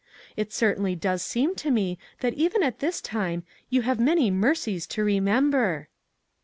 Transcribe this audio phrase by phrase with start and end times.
[0.35, 4.87] It certainly does seem to me that even at this time you have many mercies
[4.87, 5.89] to remember."